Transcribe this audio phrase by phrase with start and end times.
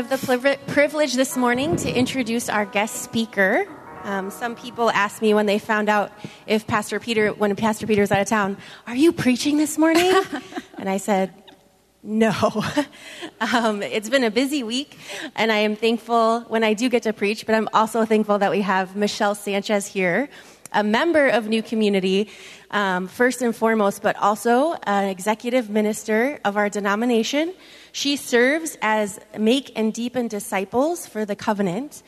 [0.00, 3.66] I have the privilege this morning to introduce our guest speaker.
[4.04, 6.10] Um, some people asked me when they found out
[6.46, 10.10] if Pastor Peter, when Pastor Peter was out of town, are you preaching this morning?
[10.78, 11.34] and I said,
[12.02, 12.32] no.
[13.52, 14.96] um, it's been a busy week,
[15.36, 18.50] and I am thankful when I do get to preach, but I'm also thankful that
[18.50, 20.30] we have Michelle Sanchez here,
[20.72, 22.30] a member of New Community,
[22.70, 27.52] um, first and foremost, but also an executive minister of our denomination.
[27.92, 32.02] She serves as Make and Deepen Disciples for the Covenant.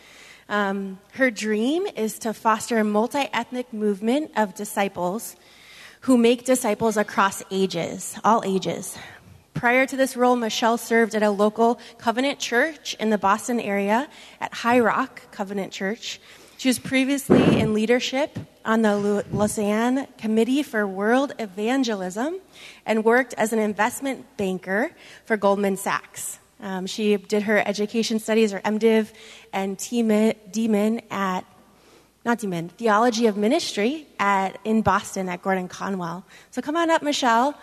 [0.49, 5.37] Um, her dream is to foster a multi ethnic movement of disciples
[6.03, 8.99] who make disciples across ages, all ages.
[9.55, 14.09] Prior to this role, Michelle served at a local covenant church in the Boston area
[14.41, 16.21] at High Rock Covenant Church.
[16.59, 22.39] She was previously in leadership on the Lausanne Committee for World Evangelism
[22.87, 24.91] and worked as an investment banker
[25.25, 26.39] for Goldman Sachs.
[26.61, 29.11] Um, she did her education studies, or MDiv,
[29.53, 31.45] and DMin at
[32.25, 36.25] not DMin, Theology of Ministry at in Boston at Gordon Conwell.
[36.53, 37.59] So come on up, Michelle.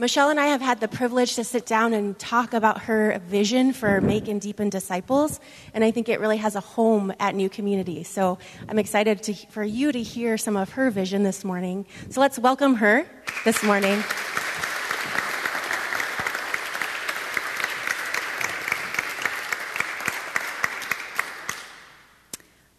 [0.00, 3.74] Michelle and I have had the privilege to sit down and talk about her vision
[3.74, 5.38] for Make and Deepen Disciples,
[5.74, 8.02] and I think it really has a home at New Community.
[8.02, 11.84] So I'm excited to, for you to hear some of her vision this morning.
[12.08, 13.06] So let's welcome her
[13.44, 14.02] this morning.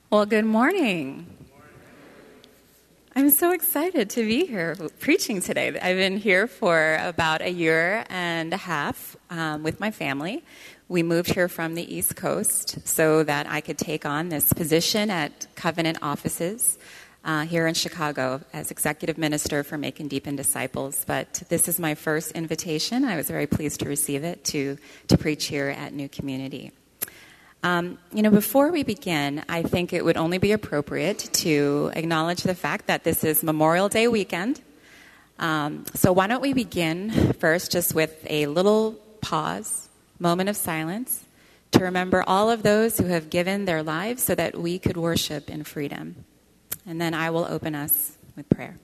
[0.10, 1.41] Well, good morning.
[3.22, 5.68] I'm so excited to be here preaching today.
[5.80, 10.44] I've been here for about a year and a half um, with my family.
[10.88, 15.12] We moved here from the East Coast so that I could take on this position
[15.12, 16.80] at Covenant offices
[17.24, 21.06] uh, here in Chicago as executive minister for Make and Deepen Disciples.
[21.06, 23.06] But this is my first invitation.
[23.06, 26.72] I was very pleased to receive it to, to preach here at New Community.
[27.64, 32.42] Um, you know, before we begin, I think it would only be appropriate to acknowledge
[32.42, 34.62] the fact that this is Memorial Day weekend.
[35.38, 39.90] Um, so why don't we begin first just with a little pause,
[40.20, 41.24] moment of silence,
[41.72, 45.50] to remember all of those who have given their lives so that we could worship
[45.50, 46.26] in freedom.
[46.88, 48.78] And then I will open us with prayer.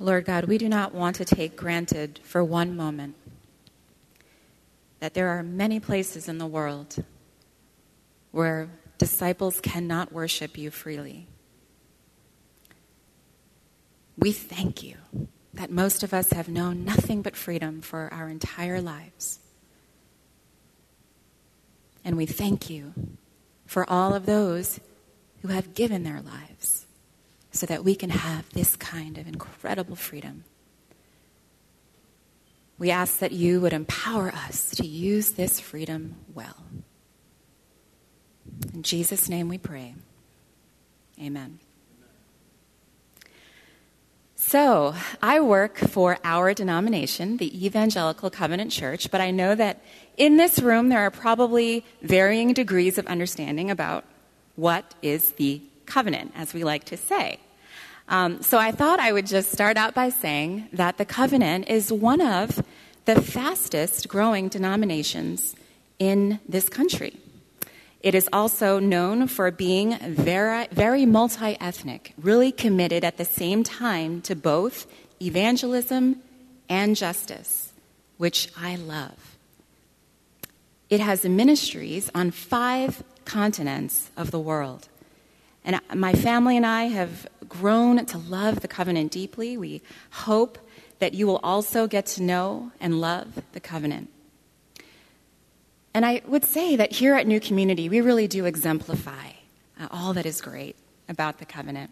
[0.00, 3.16] Lord God, we do not want to take granted for one moment
[5.00, 7.04] that there are many places in the world
[8.30, 11.26] where disciples cannot worship you freely.
[14.16, 14.96] We thank you
[15.54, 19.40] that most of us have known nothing but freedom for our entire lives.
[22.04, 22.94] And we thank you
[23.66, 24.80] for all of those
[25.42, 26.86] who have given their lives
[27.50, 30.44] so that we can have this kind of incredible freedom.
[32.78, 36.64] We ask that you would empower us to use this freedom well.
[38.72, 39.94] In Jesus' name we pray.
[41.20, 41.58] Amen.
[44.36, 49.82] So, I work for our denomination, the Evangelical Covenant Church, but I know that
[50.16, 54.04] in this room there are probably varying degrees of understanding about
[54.54, 57.40] what is the covenant, as we like to say.
[58.08, 61.92] Um, so I thought I would just start out by saying that the covenant is
[61.92, 62.62] one of
[63.04, 65.56] the fastest growing denominations
[65.98, 67.18] in this country.
[68.00, 73.64] It is also known for being very, very multi ethnic, really committed at the same
[73.64, 74.86] time to both
[75.20, 76.22] evangelism
[76.68, 77.72] and justice,
[78.16, 79.36] which I love.
[80.88, 84.88] It has ministries on five continents of the world.
[85.68, 89.58] And my family and I have grown to love the covenant deeply.
[89.58, 90.56] We hope
[90.98, 94.08] that you will also get to know and love the covenant.
[95.92, 99.32] And I would say that here at New Community, we really do exemplify
[99.78, 100.74] uh, all that is great
[101.06, 101.90] about the covenant.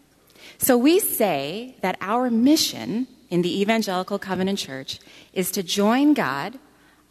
[0.57, 4.99] So we say that our mission in the Evangelical Covenant Church
[5.33, 6.57] is to join God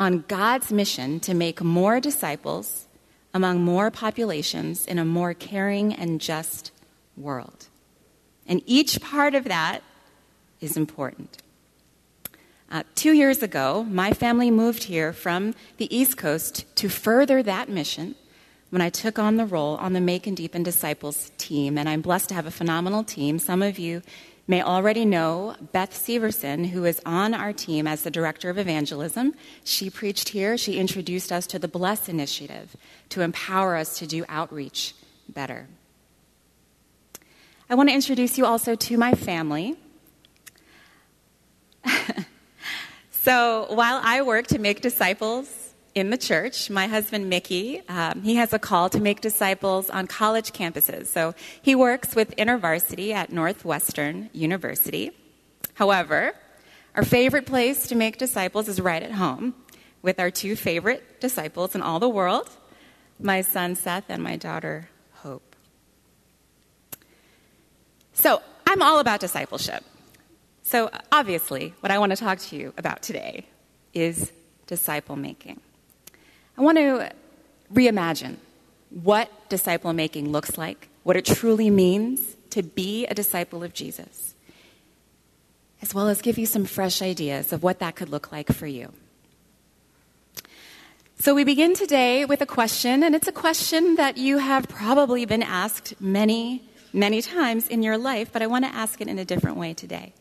[0.01, 2.86] on God's mission to make more disciples
[3.37, 6.73] among more populations in a more caring and just
[7.17, 7.67] world.
[8.47, 9.83] And each part of that
[10.61, 11.37] is important.
[12.71, 17.69] Uh, two years ago, my family moved here from the East Coast to further that
[17.69, 18.17] mission
[18.71, 21.79] when I took on the role on the Make and Deepen Disciples team.
[21.79, 23.39] And I'm blessed to have a phenomenal team.
[23.39, 24.03] Some of you
[24.47, 29.35] may already know Beth Seversen, who is on our team as the Director of Evangelism.
[29.65, 30.57] She preached here.
[30.57, 32.77] She introduced us to the Bless Initiative
[33.09, 34.95] to empower us to do outreach
[35.29, 35.67] better.
[37.69, 39.77] I want to introduce you also to my family.
[43.11, 45.66] so while I work to make disciples
[45.97, 46.69] in the church.
[46.69, 51.07] My husband, Mickey, um, he has a call to make disciples on college campuses.
[51.07, 55.11] So he works with InterVarsity at Northwestern University.
[55.75, 56.35] However,
[56.95, 59.55] our favorite place to make disciples is right at home
[60.03, 62.49] with our two favorite disciples in all the world
[63.19, 65.57] my son Seth and my daughter Hope.
[68.13, 69.83] So I'm all about discipleship.
[70.63, 73.47] So obviously, what I want to talk to you about today
[73.95, 74.31] is
[74.67, 75.61] disciple making.
[76.59, 77.11] I want to
[77.73, 78.37] reimagine
[78.91, 84.35] what disciple making looks like, what it truly means to be a disciple of Jesus,
[85.83, 88.67] as well as give you some fresh ideas of what that could look like for
[88.67, 88.93] you.
[91.19, 95.25] So, we begin today with a question, and it's a question that you have probably
[95.25, 96.63] been asked many,
[96.93, 99.73] many times in your life, but I want to ask it in a different way
[99.73, 100.13] today.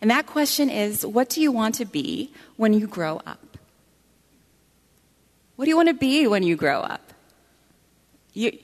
[0.00, 3.51] And that question is What do you want to be when you grow up?
[5.56, 7.12] What do you want to be when you grow up?
[8.32, 8.58] You,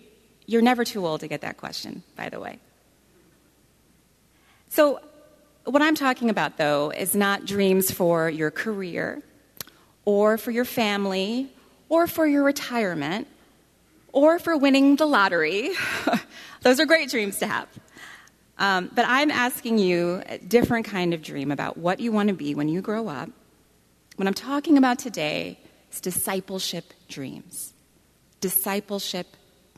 [0.47, 2.59] you're never too old to get that question, by the way.
[4.71, 5.01] So,
[5.65, 9.23] what I'm talking about, though, is not dreams for your career,
[10.07, 11.53] or for your family,
[11.91, 13.27] or for your retirement,
[14.13, 15.73] or for winning the lottery.
[16.63, 17.69] Those are great dreams to have.
[18.59, 22.35] Um, but I'm asking you a different kind of dream about what you want to
[22.35, 23.31] be when you grow up.
[24.17, 25.59] What I'm talking about today
[25.89, 27.73] it's discipleship dreams.
[28.41, 29.27] Discipleship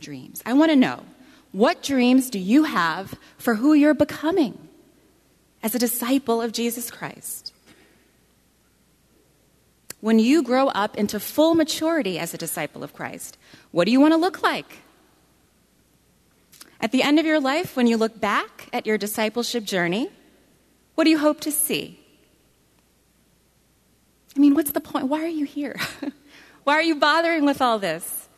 [0.00, 0.42] dreams.
[0.44, 1.04] I want to know
[1.52, 4.68] what dreams do you have for who you're becoming
[5.62, 7.52] as a disciple of Jesus Christ?
[10.00, 13.36] When you grow up into full maturity as a disciple of Christ,
[13.70, 14.78] what do you want to look like?
[16.80, 20.08] At the end of your life, when you look back at your discipleship journey,
[20.94, 21.99] what do you hope to see?
[24.36, 25.08] I mean, what's the point?
[25.08, 25.76] Why are you here?
[26.64, 28.28] Why are you bothering with all this?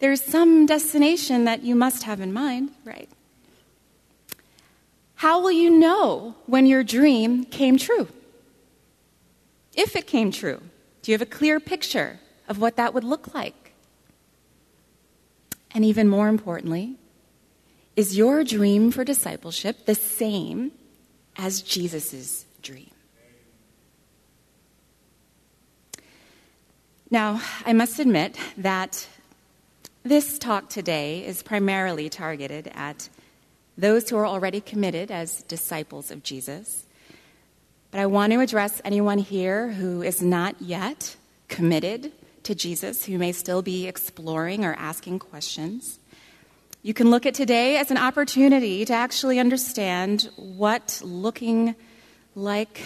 [0.00, 3.08] There's some destination that you must have in mind, right?
[5.16, 8.08] How will you know when your dream came true?
[9.74, 10.62] If it came true,
[11.02, 13.72] do you have a clear picture of what that would look like?
[15.72, 16.96] And even more importantly,
[17.96, 20.72] is your dream for discipleship the same
[21.36, 22.90] as Jesus' dream?
[27.12, 29.08] Now, I must admit that
[30.04, 33.08] this talk today is primarily targeted at
[33.76, 36.86] those who are already committed as disciples of Jesus.
[37.90, 41.16] But I want to address anyone here who is not yet
[41.48, 42.12] committed
[42.44, 45.98] to Jesus, who may still be exploring or asking questions.
[46.84, 51.74] You can look at today as an opportunity to actually understand what looking
[52.36, 52.82] like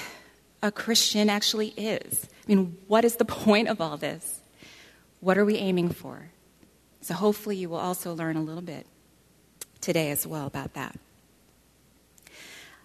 [0.63, 2.27] a Christian actually is.
[2.47, 4.41] I mean, what is the point of all this?
[5.21, 6.31] What are we aiming for?
[7.01, 8.87] So, hopefully, you will also learn a little bit
[9.81, 10.99] today as well about that.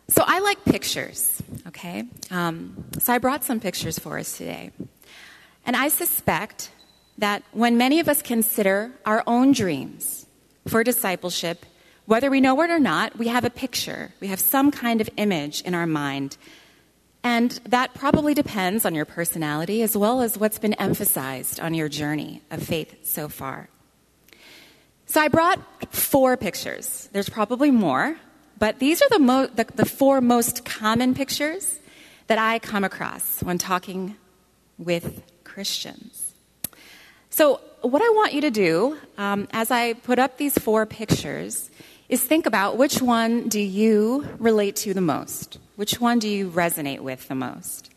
[0.09, 2.03] So, I like pictures, okay?
[2.29, 4.71] Um, so, I brought some pictures for us today.
[5.65, 6.71] And I suspect
[7.17, 10.25] that when many of us consider our own dreams
[10.67, 11.65] for discipleship,
[12.05, 15.09] whether we know it or not, we have a picture, we have some kind of
[15.17, 16.37] image in our mind
[17.23, 21.89] and that probably depends on your personality as well as what's been emphasized on your
[21.89, 23.69] journey of faith so far.
[25.05, 25.59] So I brought
[25.93, 27.09] four pictures.
[27.11, 28.15] There's probably more,
[28.57, 31.79] but these are the, mo- the, the four most common pictures
[32.27, 34.15] that I come across when talking
[34.77, 36.33] with Christians.
[37.29, 41.71] So, what I want you to do um, as I put up these four pictures
[42.09, 45.59] is think about which one do you relate to the most?
[45.75, 47.91] Which one do you resonate with the most?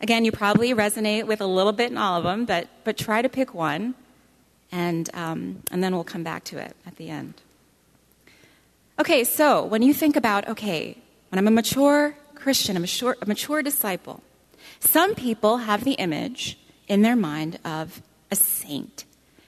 [0.00, 3.20] Again, you probably resonate with a little bit in all of them, but, but try
[3.20, 3.94] to pick one,
[4.72, 7.34] and, um, and then we'll come back to it at the end.
[8.98, 10.96] Okay, so when you think about, okay,
[11.28, 14.22] when I'm a mature Christian, a mature, a mature disciple,
[14.80, 19.04] some people have the image in their mind of a saint.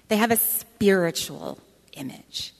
[0.09, 1.59] They have a spiritual
[1.95, 2.53] image.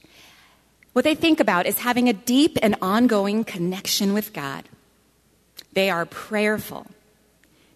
[0.93, 4.67] What they think about is having a deep and ongoing connection with God.
[5.73, 6.87] They are prayerful.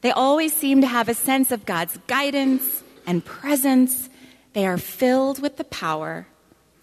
[0.01, 4.09] They always seem to have a sense of God's guidance and presence.
[4.53, 6.27] They are filled with the power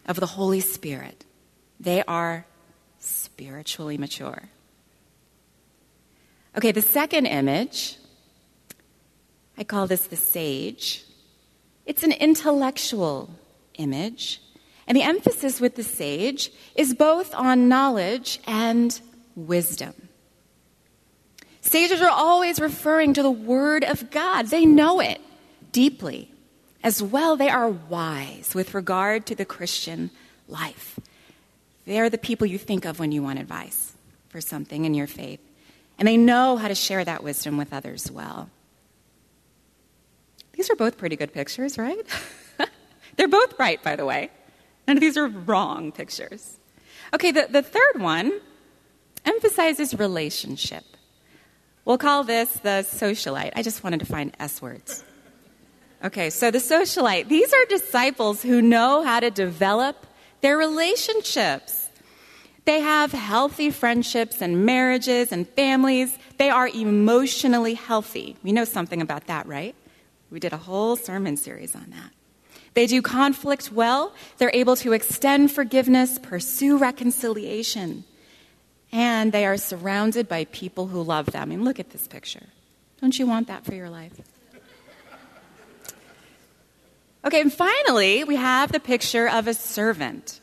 [0.07, 1.25] of the Holy Spirit.
[1.79, 2.47] They are
[2.99, 4.49] spiritually mature.
[6.57, 7.97] Okay, the second image,
[9.59, 11.05] I call this the sage.
[11.87, 13.31] It's an intellectual
[13.75, 14.41] image.
[14.87, 19.01] And the emphasis with the sage is both on knowledge and
[19.37, 19.95] wisdom.
[21.61, 25.21] Sages are always referring to the Word of God, they know it
[25.71, 26.29] deeply.
[26.85, 30.11] As well, they are wise with regard to the Christian
[30.49, 30.99] life.
[31.87, 33.93] They are the people you think of when you want advice
[34.31, 35.41] for something in your faith.
[35.99, 38.51] And they know how to share that wisdom with others well.
[40.55, 42.05] These are both pretty good pictures, right?
[43.17, 44.31] They're both right, by the way.
[44.87, 46.59] None of these are wrong pictures.
[47.15, 48.41] Okay, the, the third one
[49.25, 50.85] emphasizes relationship.
[51.85, 53.53] We'll call this the socialite.
[53.57, 55.05] I just wanted to find S words.
[56.05, 60.07] Okay, so the socialite, these are disciples who know how to develop
[60.41, 61.89] their relationships.
[62.65, 66.17] They have healthy friendships and marriages and families.
[66.39, 68.37] They are emotionally healthy.
[68.43, 69.75] We know something about that, right?
[70.31, 72.11] We did a whole sermon series on that.
[72.75, 74.15] They do conflict well.
[74.39, 78.05] They're able to extend forgiveness, pursue reconciliation,
[78.91, 81.43] and they are surrounded by people who love them.
[81.43, 82.47] I mean, look at this picture.
[83.01, 84.13] Don't you want that for your life?
[87.25, 90.41] Okay, and finally, we have the picture of a servant.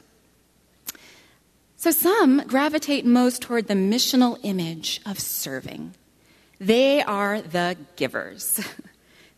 [1.75, 5.95] So some gravitate most toward the missional image of serving.
[6.59, 8.59] They are the givers.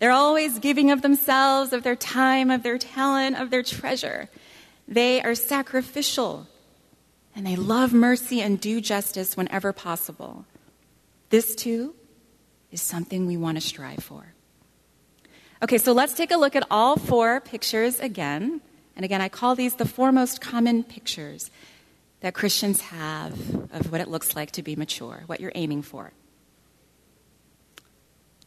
[0.02, 4.30] They're always giving of themselves, of their time, of their talent, of their treasure.
[4.88, 6.48] They are sacrificial,
[7.36, 10.48] and they love mercy and do justice whenever possible.
[11.30, 11.94] This, too,
[12.72, 14.34] is something we want to strive for.
[15.62, 18.62] Okay, so let's take a look at all four pictures again.
[18.96, 21.52] And again, I call these the four most common pictures
[22.22, 23.34] that Christians have
[23.72, 26.12] of what it looks like to be mature, what you're aiming for.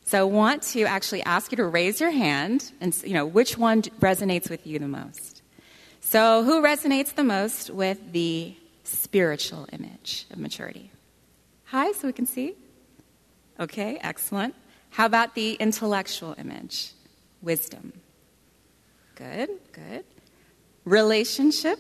[0.05, 3.57] So I want to actually ask you to raise your hand and, you know, which
[3.59, 5.43] one resonates with you the most.
[6.01, 10.91] So who resonates the most with the spiritual image of maturity?
[11.67, 12.55] Hi, so we can see.
[13.59, 14.55] Okay, excellent.
[14.91, 16.93] How about the intellectual image?
[17.45, 17.93] wisdom.
[19.15, 20.05] Good, good.
[20.85, 21.79] Relationship.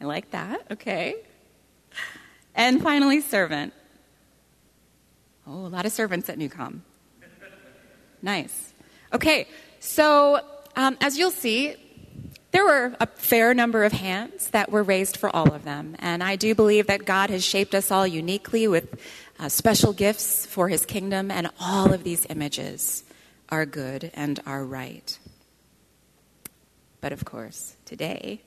[0.00, 0.62] I like that.
[0.70, 1.16] Okay.
[2.54, 3.74] And finally, servant.
[5.46, 6.80] Oh, a lot of servants at Newcom.
[8.22, 8.72] Nice.
[9.12, 9.46] Okay,
[9.80, 10.40] so
[10.76, 11.76] um, as you'll see,
[12.52, 15.96] there were a fair number of hands that were raised for all of them.
[15.98, 18.98] And I do believe that God has shaped us all uniquely with
[19.38, 23.04] uh, special gifts for his kingdom, and all of these images
[23.48, 25.18] are good and are right.
[27.00, 28.40] But of course, today,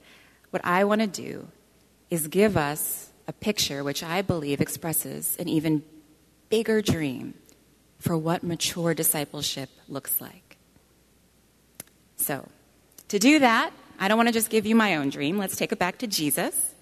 [0.50, 1.50] what I want to do
[2.10, 5.84] is give us a picture which I believe expresses an even
[6.50, 7.34] bigger dream
[8.00, 10.58] for what mature discipleship looks like.
[12.18, 12.48] So,
[13.10, 15.38] to do that, I don't want to just give you my own dream.
[15.38, 16.74] Let's take it back to Jesus,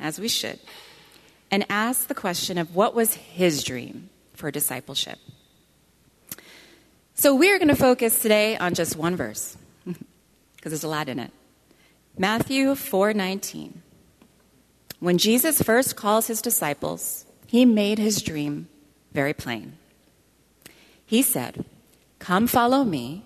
[0.00, 0.58] as we should,
[1.50, 5.18] and ask the question of what was his dream for discipleship.
[7.14, 11.18] So we're going to focus today on just one verse because there's a lot in
[11.18, 11.30] it.
[12.18, 13.74] Matthew 4:19.
[14.98, 18.68] When Jesus first calls his disciples, he made his dream
[19.12, 19.76] very plain.
[21.04, 21.64] He said,
[22.18, 23.24] "Come follow me,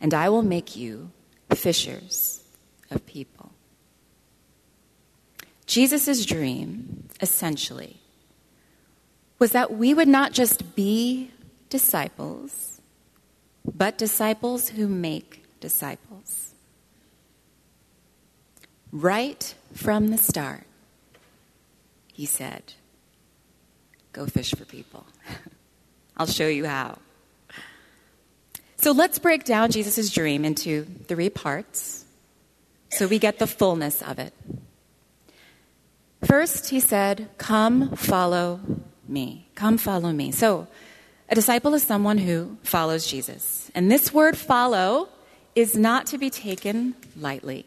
[0.00, 1.10] and I will make you
[1.54, 2.42] fishers
[2.90, 3.52] of people."
[5.66, 8.00] Jesus' dream, essentially,
[9.38, 11.30] was that we would not just be
[11.68, 12.80] disciples,
[13.64, 16.54] but disciples who make disciples.
[18.92, 20.66] Right from the start,
[22.12, 22.74] he said,
[24.12, 25.06] Go fish for people.
[26.16, 26.98] I'll show you how.
[28.76, 32.04] So let's break down Jesus' dream into three parts
[32.90, 34.32] so we get the fullness of it.
[36.24, 38.60] First, he said, Come follow
[39.06, 39.48] me.
[39.54, 40.32] Come follow me.
[40.32, 40.66] So
[41.28, 43.70] a disciple is someone who follows Jesus.
[43.74, 45.08] And this word follow
[45.54, 47.66] is not to be taken lightly.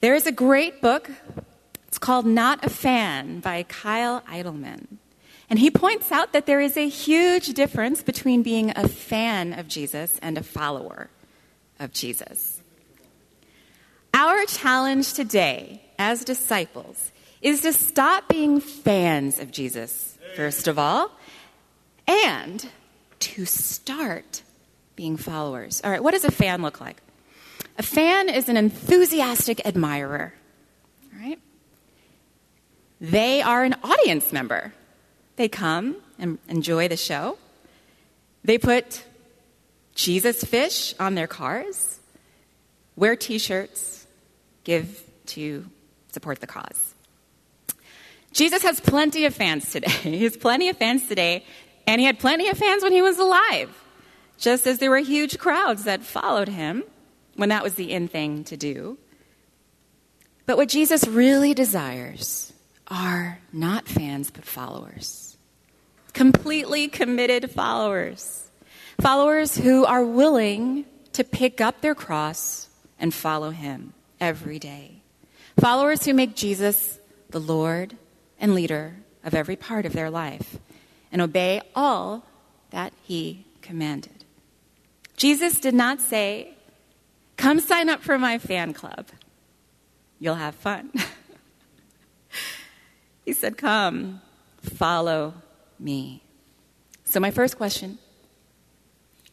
[0.00, 1.10] There is a great book.
[1.88, 4.99] It's called Not a Fan by Kyle Idleman.
[5.50, 9.66] And he points out that there is a huge difference between being a fan of
[9.66, 11.10] Jesus and a follower
[11.80, 12.62] of Jesus.
[14.14, 17.10] Our challenge today as disciples
[17.42, 21.10] is to stop being fans of Jesus, first of all,
[22.06, 22.68] and
[23.18, 24.42] to start
[24.94, 25.80] being followers.
[25.82, 26.98] All right, what does a fan look like?
[27.76, 30.32] A fan is an enthusiastic admirer,
[31.18, 31.38] right?
[33.00, 34.74] They are an audience member.
[35.40, 37.38] They come and enjoy the show.
[38.44, 39.02] They put
[39.94, 41.98] Jesus fish on their cars,
[42.94, 44.06] wear t shirts,
[44.64, 45.64] give to
[46.12, 46.94] support the cause.
[48.32, 49.88] Jesus has plenty of fans today.
[50.02, 51.46] he has plenty of fans today,
[51.86, 53.70] and he had plenty of fans when he was alive,
[54.36, 56.84] just as there were huge crowds that followed him
[57.36, 58.98] when that was the in thing to do.
[60.44, 62.52] But what Jesus really desires
[62.88, 65.29] are not fans, but followers.
[66.12, 68.50] Completely committed followers.
[69.00, 75.02] Followers who are willing to pick up their cross and follow him every day.
[75.58, 76.98] Followers who make Jesus
[77.30, 77.96] the Lord
[78.38, 80.58] and leader of every part of their life
[81.12, 82.24] and obey all
[82.70, 84.24] that he commanded.
[85.16, 86.54] Jesus did not say,
[87.36, 89.08] Come sign up for my fan club.
[90.18, 90.92] You'll have fun.
[93.24, 94.20] he said, Come,
[94.62, 95.34] follow
[95.80, 96.22] me.
[97.04, 97.98] So, my first question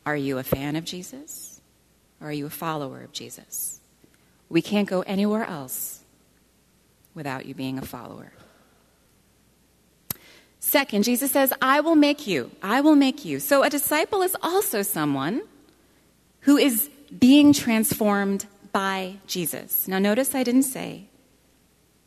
[0.06, 1.60] are you a fan of Jesus
[2.22, 3.82] or are you a follower of Jesus?
[4.50, 6.02] We can't go anywhere else
[7.14, 8.32] without you being a follower.
[10.60, 12.52] Second, Jesus says, I will make you.
[12.62, 13.40] I will make you.
[13.40, 15.42] So a disciple is also someone
[16.42, 19.88] who is being transformed by Jesus.
[19.88, 21.06] Now, notice I didn't say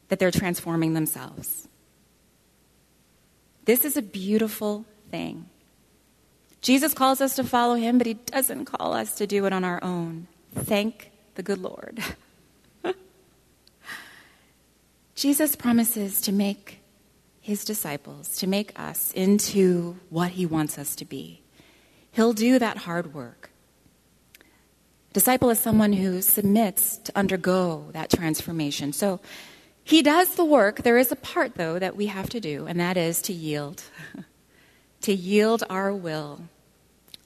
[0.09, 1.68] that they're transforming themselves.
[3.64, 5.46] This is a beautiful thing.
[6.60, 9.64] Jesus calls us to follow him, but he doesn't call us to do it on
[9.64, 10.26] our own.
[10.54, 12.02] Thank the good Lord.
[15.14, 16.80] Jesus promises to make
[17.40, 21.42] his disciples, to make us into what he wants us to be.
[22.12, 23.50] He'll do that hard work.
[25.12, 28.92] Disciple is someone who submits to undergo that transformation.
[28.92, 29.20] So
[29.84, 30.82] he does the work.
[30.82, 33.82] There is a part, though, that we have to do, and that is to yield.
[35.02, 36.42] to yield our will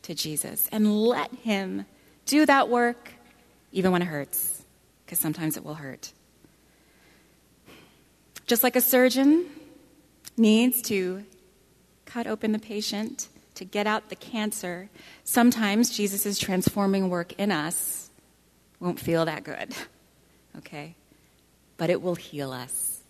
[0.03, 1.87] to Jesus and let him
[2.27, 3.13] do that work,
[3.73, 4.63] even when it hurts,
[5.05, 6.13] because sometimes it will hurt.
[8.47, 9.47] Just like a surgeon
[10.37, 11.25] needs to
[12.05, 14.89] cut open the patient to get out the cancer,
[15.23, 18.11] sometimes Jesus' transforming work in us
[18.81, 19.75] won't feel that good,
[20.59, 20.95] okay?
[21.77, 23.01] But it will heal us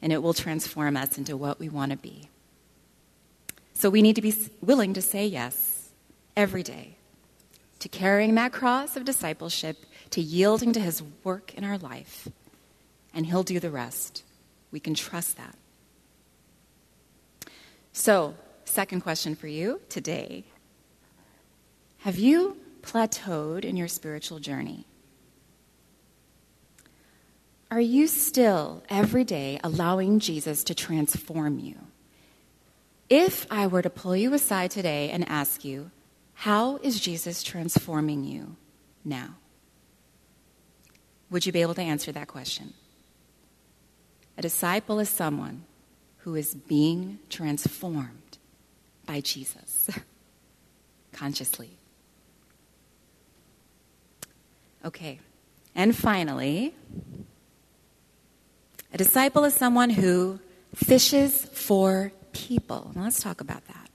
[0.00, 2.28] and it will transform us into what we want to be.
[3.74, 5.90] So we need to be willing to say yes
[6.36, 6.96] every day
[7.80, 12.28] to carrying that cross of discipleship, to yielding to his work in our life,
[13.14, 14.24] and he'll do the rest.
[14.72, 15.56] We can trust that.
[17.92, 18.34] So,
[18.64, 20.44] second question for you today
[21.98, 24.86] Have you plateaued in your spiritual journey?
[27.70, 31.74] Are you still every day allowing Jesus to transform you?
[33.10, 35.90] If I were to pull you aside today and ask you,
[36.34, 38.56] How is Jesus transforming you
[39.04, 39.34] now?
[41.30, 42.74] Would you be able to answer that question?
[44.38, 45.64] A disciple is someone
[46.18, 48.38] who is being transformed
[49.06, 49.88] by Jesus
[51.12, 51.70] consciously.
[54.84, 55.18] Okay,
[55.74, 56.74] and finally,
[58.96, 60.40] a disciple is someone who
[60.74, 62.92] fishes for people.
[62.94, 63.90] Now let's talk about that.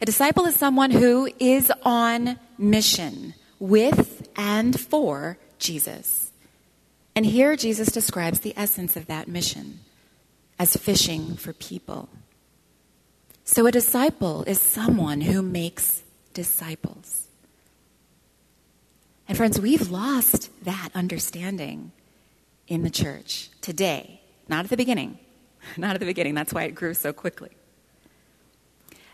[0.00, 6.32] A disciple is someone who is on mission with and for Jesus.
[7.14, 9.78] And here Jesus describes the essence of that mission
[10.58, 12.08] as fishing for people.
[13.44, 16.02] So a disciple is someone who makes
[16.32, 17.28] disciples.
[19.28, 21.92] And friends, we've lost that understanding
[22.68, 25.18] in the church today, not at the beginning.
[25.76, 26.34] Not at the beginning.
[26.34, 27.50] That's why it grew so quickly.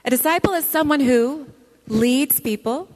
[0.05, 1.47] A disciple is someone who
[1.87, 2.89] leads people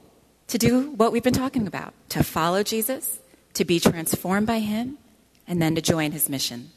[0.48, 3.18] to do what we've been talking about to follow Jesus,
[3.54, 4.98] to be transformed by him,
[5.46, 6.70] and then to join his mission.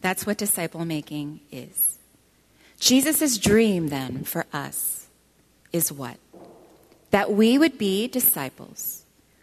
[0.00, 1.98] That's what disciple making is.
[2.80, 5.06] Jesus' dream, then, for us
[5.72, 6.16] is what?
[7.10, 9.01] That we would be disciples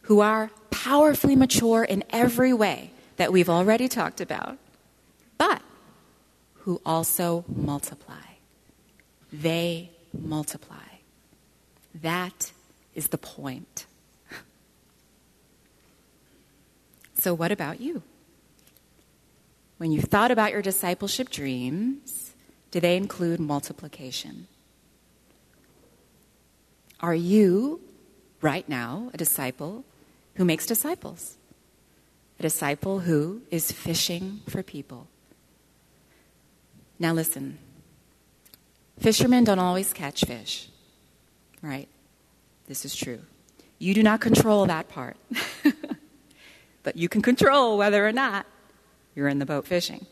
[0.09, 4.57] who are powerfully mature in every way that we've already talked about,
[5.37, 5.61] but
[6.55, 8.15] who also multiply.
[9.31, 10.77] They multiply.
[11.93, 12.51] That
[12.95, 13.85] is the point.
[17.13, 18.01] So, what about you?
[19.77, 22.33] When you've thought about your discipleship dreams,
[22.71, 24.47] do they include multiplication?
[27.01, 27.81] Are you,
[28.41, 29.83] right now, a disciple
[30.39, 31.35] who makes disciples?
[32.39, 35.09] A disciple who is fishing for people?
[36.97, 37.59] Now, listen
[38.99, 40.69] fishermen don't always catch fish,
[41.61, 41.89] right?
[42.67, 43.19] This is true.
[43.79, 45.17] You do not control that part,
[46.83, 48.45] but you can control whether or not
[49.15, 50.05] you're in the boat fishing.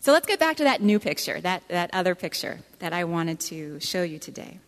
[0.00, 3.40] So let's get back to that new picture, that, that other picture that I wanted
[3.40, 4.60] to show you today.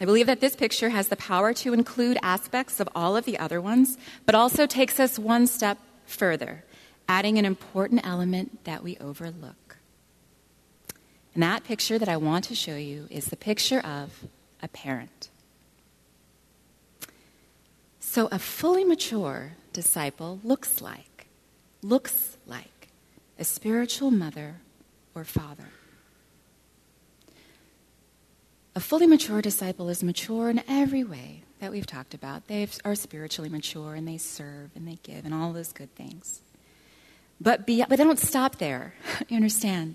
[0.00, 3.38] I believe that this picture has the power to include aspects of all of the
[3.38, 6.64] other ones, but also takes us one step further,
[7.08, 9.78] adding an important element that we overlook.
[11.34, 14.24] And that picture that I want to show you is the picture of
[14.62, 15.30] a parent.
[18.00, 21.26] So, a fully mature disciple looks like,
[21.82, 22.88] looks like
[23.38, 24.56] a spiritual mother
[25.14, 25.68] or father.
[28.76, 32.46] A fully mature disciple is mature in every way that we've talked about.
[32.46, 36.42] They are spiritually mature and they serve and they give and all those good things.
[37.40, 38.92] But, but they don't stop there.
[39.28, 39.94] you understand?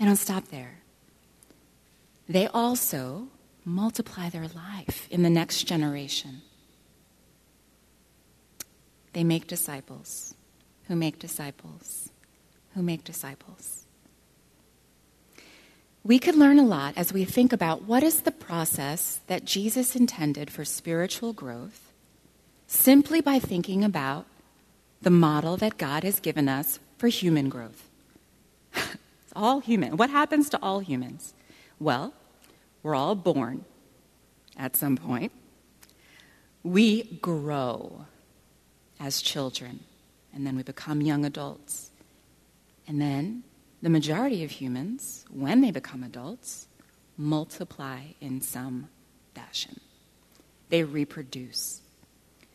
[0.00, 0.80] They don't stop there.
[2.28, 3.28] They also
[3.64, 6.42] multiply their life in the next generation.
[9.12, 10.34] They make disciples
[10.88, 12.10] who make disciples
[12.74, 13.81] who make disciples.
[16.04, 19.94] We could learn a lot as we think about what is the process that Jesus
[19.94, 21.92] intended for spiritual growth
[22.66, 24.26] simply by thinking about
[25.00, 27.88] the model that God has given us for human growth.
[28.74, 29.96] it's all human.
[29.96, 31.34] What happens to all humans?
[31.78, 32.14] Well,
[32.82, 33.64] we're all born
[34.56, 35.30] at some point.
[36.64, 38.06] We grow
[38.98, 39.80] as children,
[40.34, 41.90] and then we become young adults.
[42.88, 43.44] And then
[43.82, 46.68] the majority of humans, when they become adults,
[47.16, 48.88] multiply in some
[49.34, 49.80] fashion.
[50.68, 51.82] They reproduce.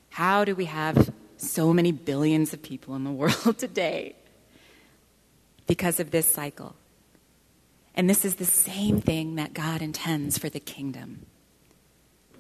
[0.10, 4.16] How do we have so many billions of people in the world today?
[5.68, 6.76] Because of this cycle.
[7.94, 11.26] And this is the same thing that God intends for the kingdom.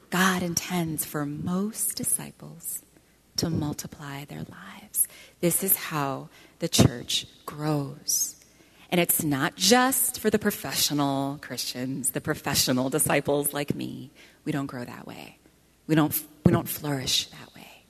[0.09, 2.81] God intends for most disciples
[3.35, 5.07] to multiply their lives.
[5.41, 8.36] This is how the church grows.
[8.89, 14.11] And it's not just for the professional Christians, the professional disciples like me.
[14.45, 15.39] We don't grow that way.
[15.87, 17.83] We don't, we don't flourish that way.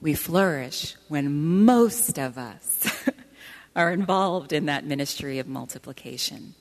[0.00, 3.08] We flourish when most of us
[3.76, 6.54] are involved in that ministry of multiplication,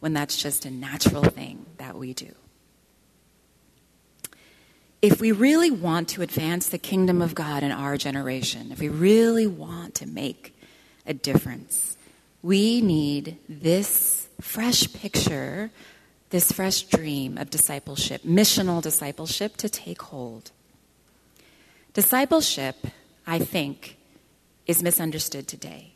[0.00, 2.32] when that's just a natural thing that we do.
[5.00, 8.88] If we really want to advance the kingdom of God in our generation, if we
[8.88, 10.56] really want to make
[11.06, 11.95] a difference,
[12.42, 15.70] we need this fresh picture,
[16.30, 20.50] this fresh dream of discipleship, missional discipleship, to take hold.
[21.94, 22.86] Discipleship,
[23.26, 23.96] I think,
[24.66, 25.94] is misunderstood today.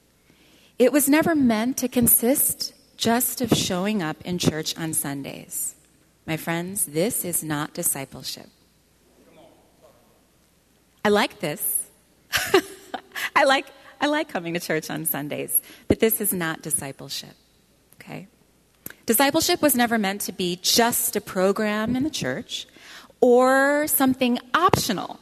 [0.78, 5.74] It was never meant to consist just of showing up in church on Sundays.
[6.26, 8.48] My friends, this is not discipleship.
[11.04, 11.88] I like this.
[13.36, 13.66] I like
[14.00, 17.34] I like coming to church on Sundays, but this is not discipleship,
[18.00, 18.28] okay?
[19.06, 22.66] Discipleship was never meant to be just a program in the church
[23.20, 25.20] or something optional.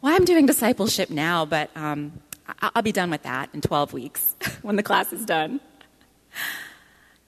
[0.00, 2.20] Well, I'm doing discipleship now, but um,
[2.60, 5.60] I'll be done with that in 12 weeks when the class is done.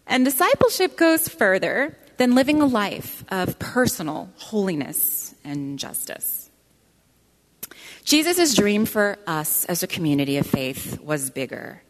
[0.06, 6.45] And discipleship goes further than living a life of personal holiness and justice.
[8.06, 11.82] Jesus' dream for us as a community of faith was bigger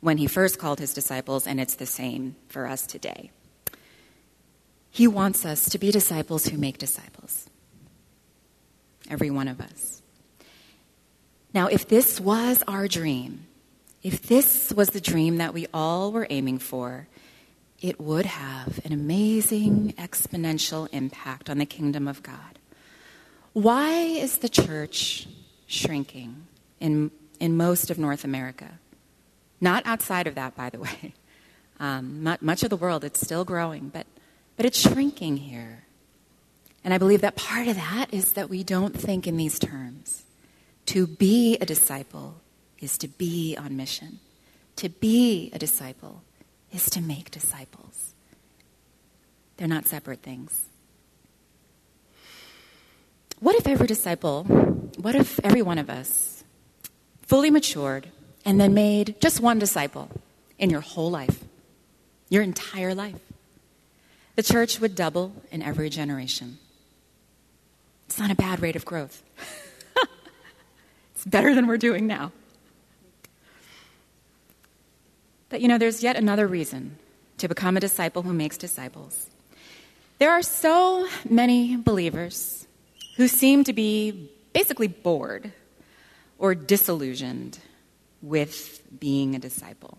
[0.00, 3.30] when he first called his disciples, and it's the same for us today.
[4.90, 7.48] He wants us to be disciples who make disciples.
[9.08, 10.02] Every one of us.
[11.54, 13.46] Now, if this was our dream,
[14.02, 17.08] if this was the dream that we all were aiming for,
[17.80, 22.58] it would have an amazing exponential impact on the kingdom of God.
[23.52, 25.28] Why is the church
[25.66, 26.46] shrinking
[26.80, 28.78] in, in most of North America?
[29.60, 31.14] Not outside of that, by the way.
[31.78, 34.06] Um, much of the world, it's still growing, but,
[34.56, 35.84] but it's shrinking here.
[36.84, 40.24] And I believe that part of that is that we don't think in these terms.
[40.86, 42.40] To be a disciple
[42.80, 44.18] is to be on mission.
[44.76, 46.22] To be a disciple
[46.72, 48.14] is to make disciples.
[49.56, 50.66] They're not separate things.
[53.42, 54.44] What if every disciple,
[54.98, 56.44] what if every one of us
[57.22, 58.06] fully matured
[58.44, 60.08] and then made just one disciple
[60.60, 61.42] in your whole life,
[62.28, 63.18] your entire life?
[64.36, 66.58] The church would double in every generation.
[68.06, 69.24] It's not a bad rate of growth.
[71.16, 72.30] it's better than we're doing now.
[75.48, 76.96] But you know, there's yet another reason
[77.38, 79.28] to become a disciple who makes disciples.
[80.20, 82.62] There are so many believers
[83.16, 85.52] who seem to be basically bored
[86.38, 87.58] or disillusioned
[88.20, 89.98] with being a disciple.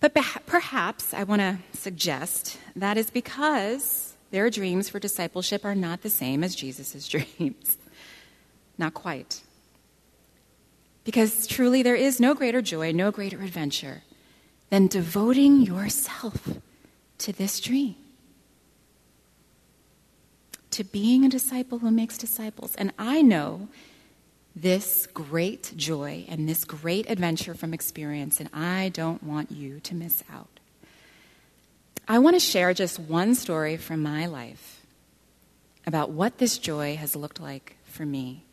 [0.00, 0.14] But
[0.46, 6.10] perhaps I want to suggest that is because their dreams for discipleship are not the
[6.10, 7.06] same as Jesus'
[7.38, 7.76] dreams.
[8.78, 9.42] Not quite.
[11.04, 14.02] Because truly, there is no greater joy, no greater adventure
[14.70, 16.48] than devoting yourself
[17.18, 17.96] to this dream.
[20.72, 22.74] To being a disciple who makes disciples.
[22.76, 23.68] And I know
[24.54, 29.94] this great joy and this great adventure from experience, and I don't want you to
[29.94, 30.60] miss out.
[32.08, 34.80] I want to share just one story from my life
[35.86, 38.44] about what this joy has looked like for me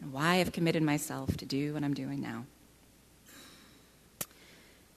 [0.00, 2.44] and why I've committed myself to do what I'm doing now.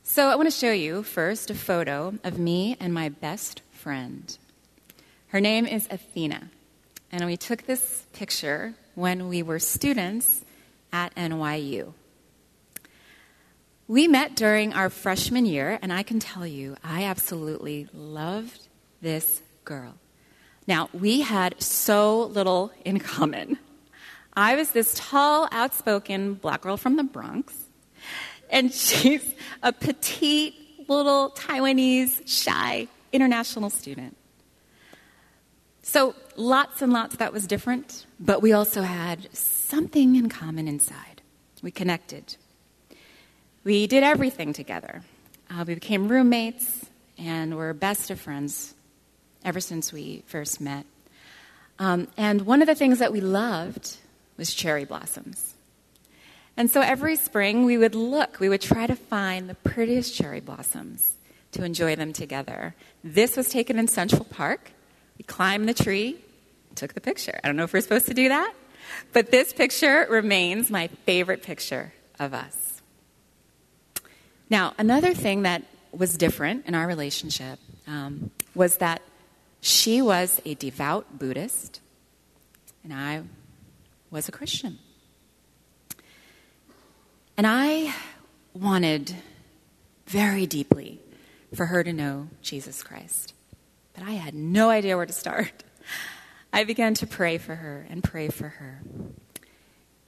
[0.03, 4.37] So, I want to show you first a photo of me and my best friend.
[5.31, 6.49] Her name is Athena,
[7.09, 10.43] and we took this picture when we were students
[10.91, 11.93] at NYU.
[13.87, 18.67] We met during our freshman year, and I can tell you, I absolutely loved
[19.01, 19.93] this girl.
[20.67, 23.57] Now, we had so little in common.
[24.33, 27.55] I was this tall, outspoken black girl from the Bronx,
[28.49, 30.55] and she's a petite,
[30.89, 34.17] little Taiwanese, shy international student.
[35.83, 41.21] So, lots and lots that was different, but we also had something in common inside.
[41.63, 42.35] We connected.
[43.63, 45.03] We did everything together.
[45.49, 46.85] Uh, we became roommates
[47.17, 48.73] and were best of friends
[49.43, 50.85] ever since we first met.
[51.79, 53.97] Um, and one of the things that we loved
[54.37, 55.55] was cherry blossoms.
[56.57, 60.41] And so every spring we would look, we would try to find the prettiest cherry
[60.41, 61.13] blossoms
[61.53, 62.75] to enjoy them together.
[63.03, 64.71] This was taken in Central Park.
[65.21, 66.17] We climbed the tree,
[66.73, 67.39] took the picture.
[67.43, 68.55] I don't know if we're supposed to do that,
[69.13, 72.81] but this picture remains my favorite picture of us.
[74.49, 79.03] Now, another thing that was different in our relationship um, was that
[79.59, 81.81] she was a devout Buddhist,
[82.83, 83.21] and I
[84.09, 84.79] was a Christian.
[87.37, 87.93] And I
[88.55, 89.13] wanted
[90.07, 90.99] very deeply
[91.53, 93.35] for her to know Jesus Christ,
[94.01, 95.63] I had no idea where to start.
[96.53, 98.81] I began to pray for her and pray for her.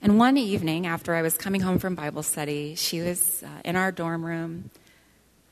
[0.02, 3.76] And one evening, after I was coming home from Bible study, she was uh, in
[3.78, 4.70] our dorm room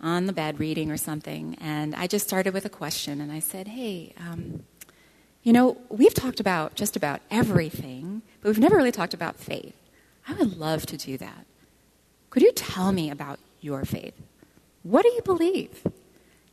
[0.02, 3.40] on the bed reading or something, and I just started with a question, and I
[3.40, 4.64] said, Hey, um,
[5.44, 9.76] you know, we've talked about just about everything, but we've never really talked about faith.
[10.28, 11.46] I would love to do that.
[12.30, 14.14] Could you tell me about your faith?
[14.84, 15.84] What do you believe?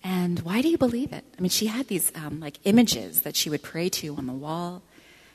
[0.03, 1.25] And why do you believe it?
[1.37, 4.33] I mean, she had these um, like images that she would pray to on the
[4.33, 4.83] wall.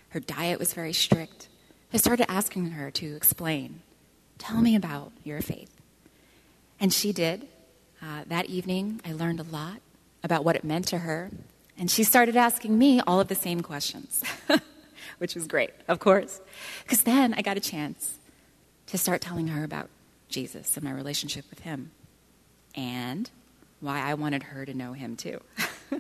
[0.10, 1.47] Her diet was very strict.
[1.93, 3.82] I started asking her to explain.
[4.38, 5.69] Tell me about your faith.
[6.80, 7.47] And she did.
[8.02, 9.80] Uh, that evening, I learned a lot
[10.23, 11.32] about what it meant to her.
[11.78, 14.23] And she started asking me all of the same questions,
[15.17, 16.41] which was great, of course.
[16.84, 18.19] Because then I got a chance
[18.88, 19.89] to start telling her about
[20.30, 21.91] Jesus and my relationship with him.
[22.76, 23.30] And
[23.84, 25.41] why I wanted her to know him too.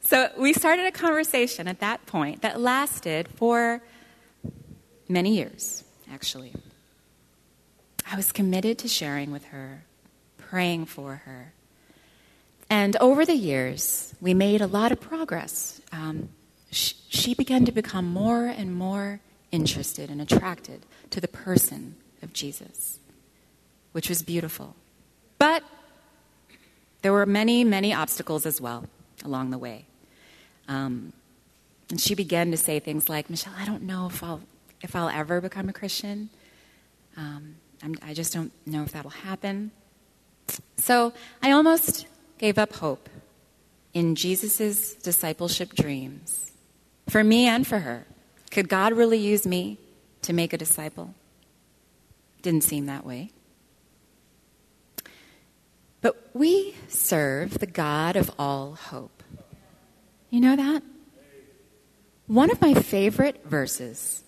[0.00, 3.80] so we started a conversation at that point that lasted for
[5.08, 6.52] many years, actually.
[8.10, 9.84] I was committed to sharing with her,
[10.36, 11.52] praying for her.
[12.68, 15.80] And over the years, we made a lot of progress.
[15.92, 16.28] Um,
[16.70, 19.20] she, began to become more and more
[19.50, 23.00] interested and attracted to the person of Jesus,
[23.92, 24.76] which was beautiful.
[25.38, 25.64] But
[27.02, 28.84] there were many, many obstacles as well
[29.24, 29.86] along the way.
[30.68, 31.12] Um,
[31.90, 34.40] and she began to say things like, Michelle, I don't know if I'll,
[34.82, 36.30] if I'll ever become a Christian.
[37.16, 37.56] Um,
[38.02, 39.70] i just don't know if that'll happen.
[40.76, 42.06] So I almost
[42.38, 43.08] gave up hope
[43.94, 46.52] in Jesus' discipleship dreams
[47.08, 48.06] for me and for her.
[48.50, 49.78] Could God really use me
[50.22, 51.14] to make a disciple?
[52.42, 53.30] Didn't seem that way.
[56.00, 59.22] But we serve the God of all hope.
[60.30, 60.82] You know that?
[62.26, 64.22] One of my favorite verses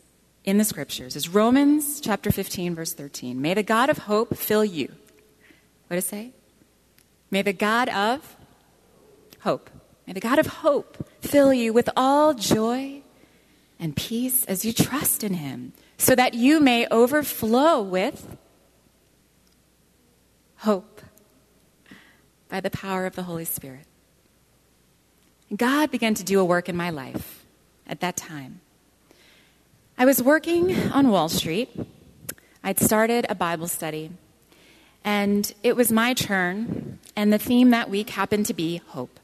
[0.44, 3.40] in the scriptures is Romans chapter 15, verse 13.
[3.40, 4.92] May the God of hope fill you.
[5.87, 6.32] What does it say?
[7.30, 8.37] May the God of
[9.40, 9.70] hope,
[10.06, 13.02] may the God of hope fill you with all joy
[13.78, 18.37] and peace as you trust in him, so that you may overflow with
[20.58, 20.91] hope
[22.53, 23.87] by the power of the Holy Spirit.
[25.57, 27.47] God began to do a work in my life
[27.87, 28.61] at that time.
[29.97, 31.71] I was working on Wall Street.
[32.62, 34.11] I'd started a Bible study,
[35.03, 39.19] and it was my turn, and the theme that week happened to be hope.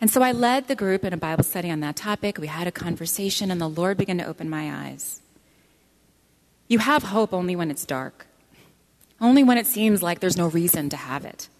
[0.00, 2.38] And so I led the group in a Bible study on that topic.
[2.38, 5.20] We had a conversation, and the Lord began to open my eyes.
[6.68, 8.26] You have hope only when it's dark,
[9.20, 11.50] only when it seems like there's no reason to have it.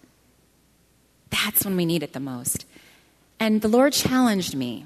[1.31, 2.65] That's when we need it the most.
[3.39, 4.85] And the Lord challenged me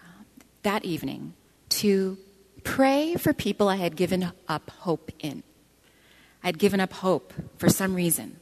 [0.00, 0.24] uh,
[0.62, 1.34] that evening
[1.70, 2.16] to
[2.62, 5.42] pray for people I had given up hope in.
[6.42, 8.36] I had given up hope for some reason.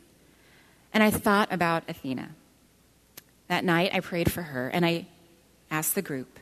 [0.92, 2.30] And I thought about Athena.
[3.48, 5.06] That night, I prayed for her and I
[5.70, 6.38] asked the group,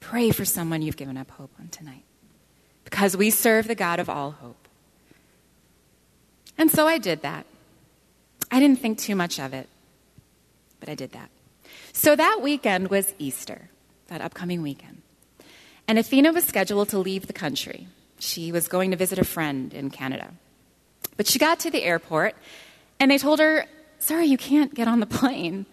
[0.00, 2.02] pray for someone you've given up hope on tonight.
[2.84, 4.68] Because we serve the God of all hope.
[6.56, 7.46] And so I did that.
[8.50, 9.68] I didn't think too much of it,
[10.80, 11.30] but I did that.
[11.92, 13.70] So that weekend was Easter,
[14.08, 15.02] that upcoming weekend.
[15.88, 17.86] And Athena was scheduled to leave the country.
[18.18, 20.32] She was going to visit a friend in Canada.
[21.16, 22.34] But she got to the airport,
[22.98, 23.66] and they told her,
[23.98, 25.66] Sorry, you can't get on the plane.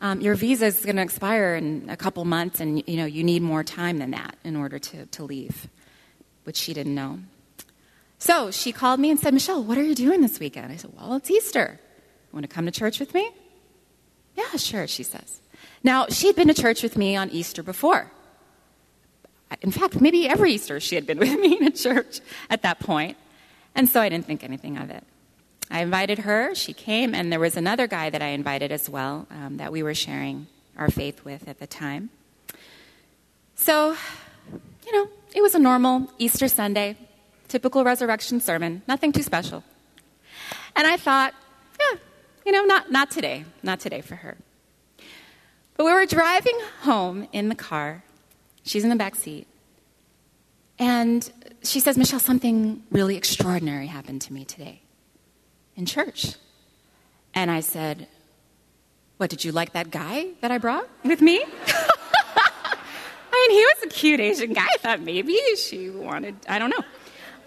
[0.00, 3.24] Um, your visa is going to expire in a couple months, and you know you
[3.24, 5.68] need more time than that in order to, to leave,
[6.44, 7.20] which she didn't know.
[8.18, 10.72] So she called me and said, Michelle, what are you doing this weekend?
[10.72, 11.80] I said, Well, it's Easter.
[12.32, 13.30] Want to come to church with me?
[14.36, 15.40] Yeah, sure, she says.
[15.82, 18.10] Now, she'd been to church with me on Easter before.
[19.60, 22.20] In fact, maybe every Easter she had been with me in a church
[22.50, 23.16] at that point.
[23.74, 25.04] And so I didn't think anything of it.
[25.70, 29.26] I invited her, she came, and there was another guy that I invited as well
[29.30, 32.10] um, that we were sharing our faith with at the time.
[33.56, 33.96] So,
[34.86, 36.96] you know, it was a normal Easter Sunday,
[37.48, 39.64] typical resurrection sermon, nothing too special.
[40.76, 41.34] And I thought,
[42.44, 44.36] you know, not, not today, not today for her.
[45.76, 48.04] But we were driving home in the car.
[48.64, 49.46] She's in the back seat.
[50.78, 51.30] And
[51.62, 54.82] she says, Michelle, something really extraordinary happened to me today
[55.76, 56.34] in church.
[57.32, 58.06] And I said,
[59.16, 61.44] What, did you like that guy that I brought with me?
[63.34, 64.66] I mean, he was a cute Asian guy.
[64.66, 66.84] I thought maybe she wanted, I don't know.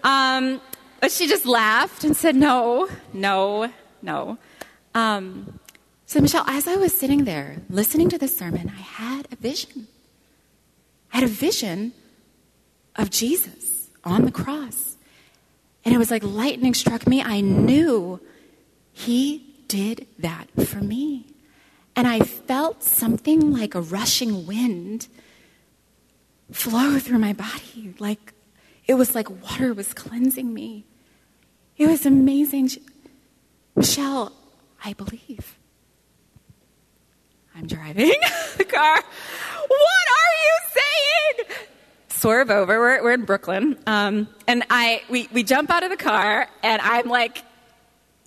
[0.04, 0.60] Um,
[1.00, 3.70] but she just laughed and said, No, no,
[4.02, 4.38] no.
[4.98, 5.60] Um,
[6.06, 9.86] so, Michelle, as I was sitting there listening to the sermon, I had a vision.
[11.12, 11.92] I had a vision
[12.96, 14.96] of Jesus on the cross.
[15.84, 17.22] And it was like lightning struck me.
[17.22, 18.20] I knew
[18.92, 21.26] he did that for me.
[21.94, 25.06] And I felt something like a rushing wind
[26.50, 27.94] flow through my body.
[28.00, 28.32] Like
[28.86, 30.86] it was like water was cleansing me.
[31.76, 32.70] It was amazing.
[33.76, 34.32] Michelle,
[34.84, 35.58] I believe.
[37.54, 38.12] I'm driving
[38.56, 38.96] the car.
[38.96, 41.56] What are you saying?
[42.08, 42.78] Swerve over.
[42.78, 43.78] We're, we're in Brooklyn.
[43.86, 47.42] Um, and I, we, we jump out of the car, and I'm like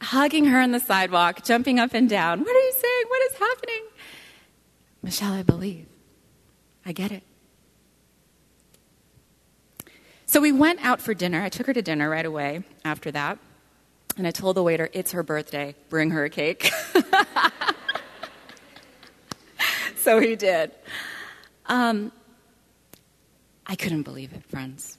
[0.01, 2.39] hugging her on the sidewalk, jumping up and down.
[2.39, 3.03] What are you saying?
[3.07, 3.83] What is happening?
[5.03, 5.87] Michelle, I believe.
[6.85, 7.23] I get it.
[10.25, 11.41] So we went out for dinner.
[11.41, 13.37] I took her to dinner right away after that.
[14.17, 15.75] And I told the waiter, it's her birthday.
[15.89, 16.71] Bring her a cake.
[19.95, 20.71] so he did.
[21.67, 22.11] Um,
[23.65, 24.97] I couldn't believe it, friends.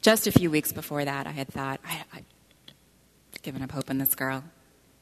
[0.00, 2.24] Just a few weeks before that, I had thought, I, I'd
[3.42, 4.44] given up hope in this girl.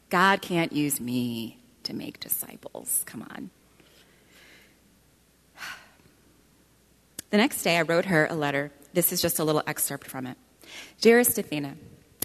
[0.09, 3.03] God can't use me to make disciples.
[3.07, 3.51] Come on.
[7.31, 8.73] The next day, I wrote her a letter.
[8.93, 10.37] This is just a little excerpt from it.
[11.01, 11.77] Dearest Athena,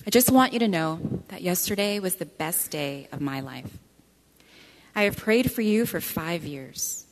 [0.07, 3.79] I just want you to know that yesterday was the best day of my life.
[4.95, 7.07] I have prayed for you for five years.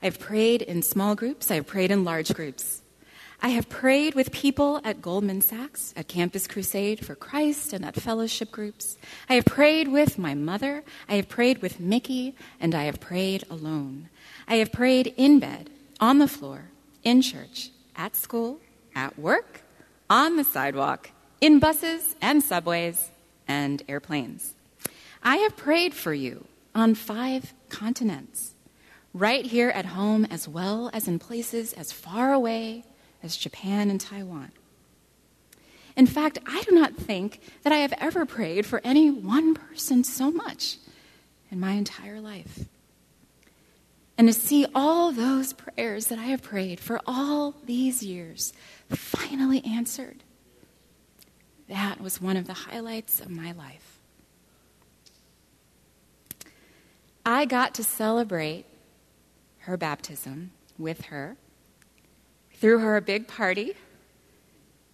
[0.00, 2.82] I've prayed in small groups, I've prayed in large groups.
[3.42, 7.96] I have prayed with people at Goldman Sachs, at Campus Crusade for Christ, and at
[7.96, 8.98] fellowship groups.
[9.28, 10.84] I have prayed with my mother.
[11.08, 14.10] I have prayed with Mickey, and I have prayed alone.
[14.46, 16.70] I have prayed in bed, on the floor,
[17.02, 18.60] in church, at school,
[18.94, 19.62] at work,
[20.08, 21.10] on the sidewalk,
[21.40, 23.10] in buses and subways
[23.46, 24.54] and airplanes.
[25.22, 28.54] I have prayed for you on five continents
[29.14, 32.84] right here at home as well as in places as far away
[33.22, 34.52] as Japan and Taiwan.
[35.96, 40.04] In fact, I do not think that I have ever prayed for any one person
[40.04, 40.76] so much
[41.50, 42.66] in my entire life.
[44.16, 48.52] and to see all those prayers that I have prayed for all these years
[48.90, 50.24] finally answered.
[51.68, 53.98] That was one of the highlights of my life.
[57.26, 58.64] I got to celebrate
[59.60, 61.36] her baptism with her,
[62.54, 63.74] threw her a big party,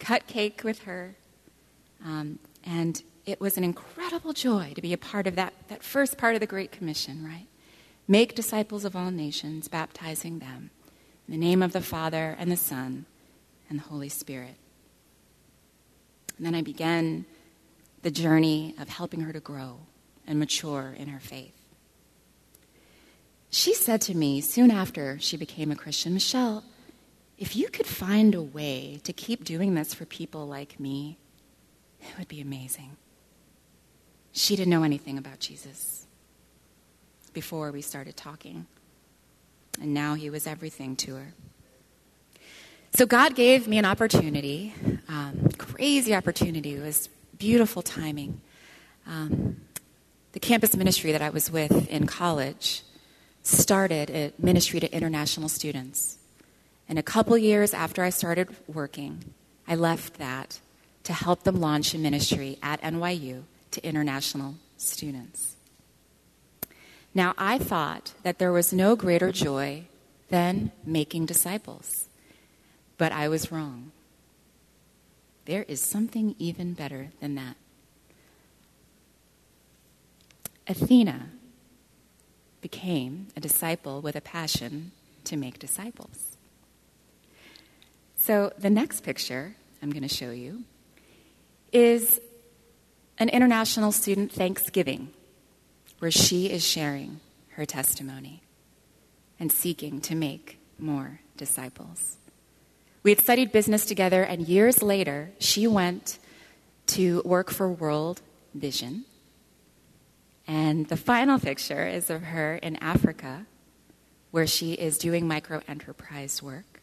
[0.00, 1.14] cut cake with her,
[2.04, 6.18] um, and it was an incredible joy to be a part of that, that first
[6.18, 7.46] part of the Great Commission, right?
[8.08, 10.70] Make disciples of all nations, baptizing them
[11.28, 13.06] in the name of the Father and the Son
[13.70, 14.56] and the Holy Spirit.
[16.36, 17.26] And then I began
[18.02, 19.80] the journey of helping her to grow
[20.26, 21.54] and mature in her faith.
[23.50, 26.64] She said to me soon after she became a Christian, Michelle,
[27.38, 31.18] if you could find a way to keep doing this for people like me,
[32.00, 32.96] it would be amazing.
[34.32, 36.06] She didn't know anything about Jesus
[37.32, 38.66] before we started talking,
[39.80, 41.34] and now he was everything to her.
[42.94, 44.72] So God gave me an opportunity,
[45.08, 46.74] um, crazy opportunity.
[46.74, 48.40] It was beautiful timing.
[49.04, 49.62] Um,
[50.30, 52.82] the campus ministry that I was with in college
[53.42, 56.18] started a ministry to international students.
[56.88, 59.24] And a couple years after I started working,
[59.66, 60.60] I left that
[61.02, 63.42] to help them launch a ministry at NYU
[63.72, 65.56] to international students.
[67.12, 69.84] Now, I thought that there was no greater joy
[70.28, 72.06] than making disciples,
[72.98, 73.92] but I was wrong.
[75.44, 77.56] There is something even better than that.
[80.66, 81.28] Athena
[82.60, 84.92] became a disciple with a passion
[85.24, 86.38] to make disciples.
[88.16, 90.64] So, the next picture I'm going to show you
[91.72, 92.20] is
[93.18, 95.10] an international student Thanksgiving,
[95.98, 97.20] where she is sharing
[97.50, 98.42] her testimony
[99.38, 102.16] and seeking to make more disciples.
[103.04, 106.18] We had studied business together, and years later, she went
[106.86, 108.22] to work for World
[108.54, 109.04] Vision.
[110.46, 113.44] And the final picture is of her in Africa,
[114.30, 116.80] where she is doing micro enterprise work,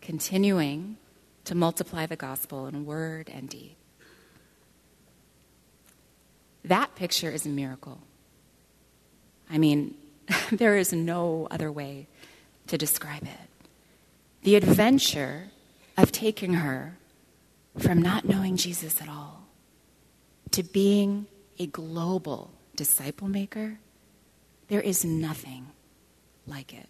[0.00, 0.96] continuing
[1.44, 3.76] to multiply the gospel in word and deed.
[6.64, 8.00] That picture is a miracle.
[9.48, 9.94] I mean,
[10.50, 12.08] there is no other way
[12.66, 13.47] to describe it.
[14.42, 15.50] The adventure
[15.96, 16.96] of taking her
[17.78, 19.46] from not knowing Jesus at all
[20.52, 21.26] to being
[21.58, 23.78] a global disciple maker,
[24.68, 25.68] there is nothing
[26.46, 26.88] like it.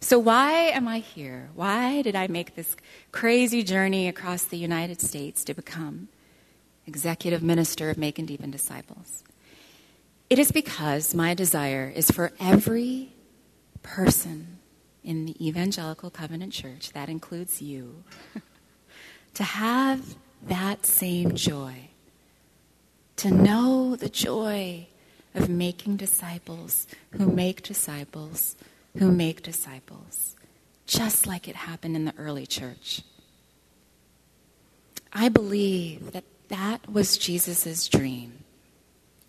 [0.00, 1.50] So, why am I here?
[1.54, 2.76] Why did I make this
[3.12, 6.08] crazy journey across the United States to become
[6.86, 9.22] executive minister of Make and Deepen Disciples.
[10.28, 13.12] It is because my desire is for every
[13.82, 14.58] person
[15.04, 18.04] in the Evangelical Covenant Church, that includes you,
[19.34, 21.88] to have that same joy,
[23.16, 24.86] to know the joy
[25.34, 28.56] of making disciples who make disciples
[28.98, 30.36] who make disciples,
[30.86, 33.02] just like it happened in the early church.
[35.12, 38.44] I believe that that was Jesus' dream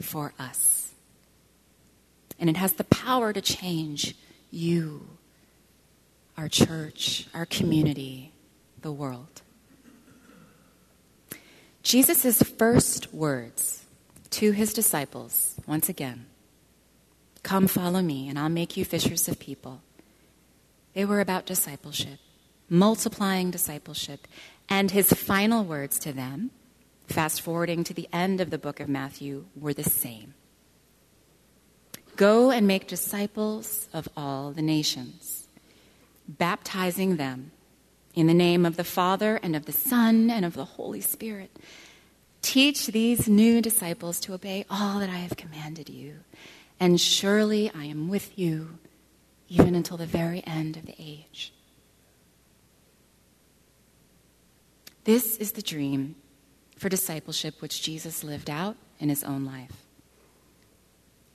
[0.02, 0.94] for us.
[2.40, 4.16] And it has the power to change
[4.52, 5.08] you,
[6.38, 8.32] our church, our community,
[8.82, 9.42] the world.
[11.84, 13.86] Jesus' first words
[14.32, 16.26] to his disciples, once again,
[17.44, 19.82] Come follow me, and I'll make you fishers of people.
[20.94, 22.20] They were about discipleship,
[22.70, 24.28] multiplying discipleship.
[24.70, 26.52] And his final words to them
[27.08, 30.34] fast forwarding to the end of the book of Matthew, were the same
[32.16, 35.43] Go and make disciples of all the nations,
[36.28, 37.52] baptizing them
[38.14, 41.58] in the name of the Father and of the Son and of the Holy Spirit.
[42.42, 46.20] Teach these new disciples to obey all that I have commanded you,
[46.80, 48.78] and surely I am with you
[49.48, 51.54] even until the very end of the age.
[55.04, 56.16] This is the dream
[56.78, 59.83] for discipleship which Jesus lived out in his own life.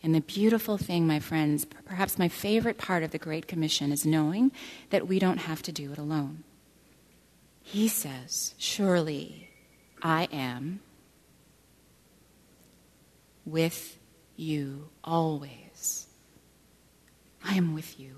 [0.09, 4.07] And the beautiful thing, my friends, perhaps my favorite part of the Great Commission is
[4.07, 4.53] knowing
[4.89, 6.45] that we don't have to do it alone.
[7.63, 9.51] He says, Surely
[10.03, 10.81] I am
[13.45, 13.99] with
[14.35, 16.07] you always.
[17.45, 18.17] I am with you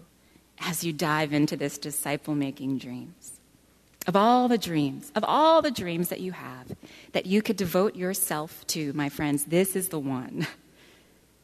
[0.60, 3.40] as you dive into this disciple making dreams.
[4.06, 6.68] Of all the dreams, of all the dreams that you have,
[7.14, 10.46] that you could devote yourself to, my friends, this is the one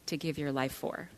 [0.07, 1.09] to give your life for.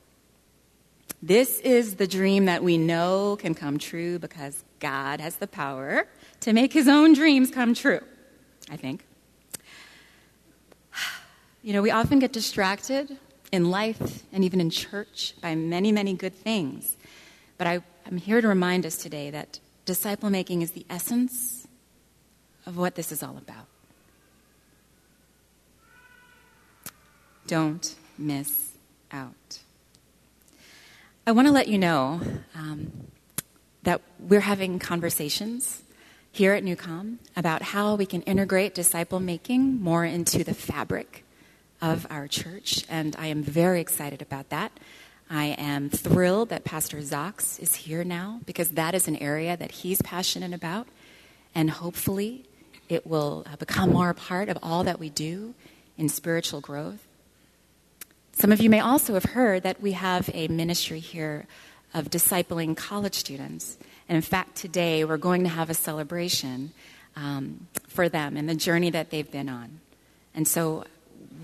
[1.21, 6.07] This is the dream that we know can come true because God has the power
[6.41, 8.01] to make his own dreams come true,
[8.69, 9.05] I think.
[11.61, 13.17] You know, we often get distracted
[13.51, 16.95] in life and even in church by many, many good things.
[17.57, 21.67] But I, am here to remind us today that disciple making is the essence
[22.65, 23.65] of what this is all about.
[27.45, 28.68] Don't miss
[29.11, 29.59] out.
[31.27, 32.21] I want to let you know
[32.55, 32.91] um,
[33.83, 35.83] that we're having conversations
[36.31, 41.23] here at Newcom about how we can integrate disciple making more into the fabric
[41.81, 44.71] of our church, and I am very excited about that.
[45.29, 49.71] I am thrilled that Pastor Zox is here now because that is an area that
[49.71, 50.87] he's passionate about,
[51.53, 52.45] and hopefully
[52.89, 55.53] it will uh, become more a part of all that we do
[55.97, 57.05] in spiritual growth.
[58.39, 61.45] Some of you may also have heard that we have a ministry here
[61.93, 63.77] of discipling college students.
[64.07, 66.71] And in fact, today we're going to have a celebration
[67.17, 69.81] um, for them and the journey that they've been on.
[70.33, 70.85] And so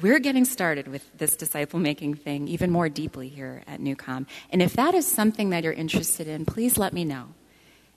[0.02, 4.26] we're getting started with this disciple making thing even more deeply here at Newcom.
[4.50, 7.26] And if that is something that you're interested in, please let me know,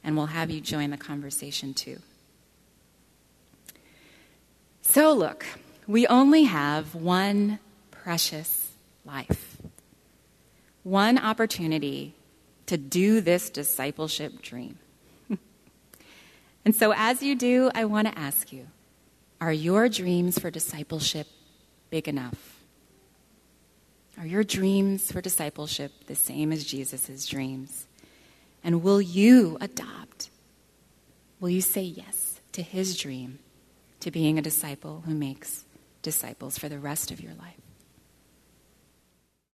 [0.03, 2.01] and we'll have you join the conversation too.
[4.83, 5.47] So, look,
[5.87, 7.61] we only have one
[7.93, 8.58] precious
[9.09, 9.57] life.
[10.85, 12.15] One opportunity
[12.67, 14.79] to do this discipleship dream.
[16.65, 18.69] and so, as you do, I want to ask you
[19.41, 21.27] are your dreams for discipleship
[21.91, 22.59] big enough?
[24.19, 27.87] Are your dreams for discipleship the same as Jesus' dreams?
[28.65, 30.31] And will you adopt?
[31.41, 33.39] Will you say yes to his dream
[34.01, 35.65] to being a disciple who makes
[36.03, 37.68] disciples for the rest of your life?